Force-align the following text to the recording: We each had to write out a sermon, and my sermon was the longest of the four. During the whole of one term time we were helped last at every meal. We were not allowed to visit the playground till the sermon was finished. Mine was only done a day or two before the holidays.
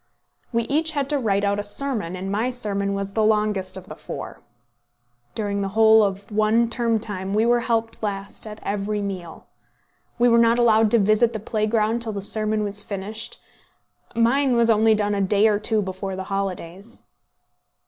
We 0.51 0.63
each 0.63 0.93
had 0.93 1.11
to 1.11 1.19
write 1.19 1.43
out 1.43 1.59
a 1.59 1.63
sermon, 1.63 2.15
and 2.15 2.31
my 2.31 2.49
sermon 2.49 2.95
was 2.95 3.13
the 3.13 3.23
longest 3.23 3.77
of 3.77 3.87
the 3.87 3.93
four. 3.93 4.39
During 5.35 5.61
the 5.61 5.67
whole 5.77 6.01
of 6.01 6.31
one 6.31 6.71
term 6.71 6.99
time 6.99 7.35
we 7.35 7.45
were 7.45 7.59
helped 7.59 8.01
last 8.01 8.47
at 8.47 8.57
every 8.63 8.99
meal. 9.03 9.45
We 10.17 10.27
were 10.27 10.39
not 10.39 10.57
allowed 10.57 10.89
to 10.89 10.97
visit 10.97 11.33
the 11.33 11.39
playground 11.39 12.01
till 12.01 12.13
the 12.13 12.21
sermon 12.23 12.63
was 12.63 12.81
finished. 12.81 13.39
Mine 14.15 14.55
was 14.55 14.71
only 14.71 14.95
done 14.95 15.13
a 15.13 15.21
day 15.21 15.47
or 15.47 15.59
two 15.59 15.83
before 15.83 16.15
the 16.15 16.23
holidays. 16.33 17.03